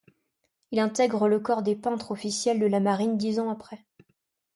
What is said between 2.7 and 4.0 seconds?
Marine dix ans après.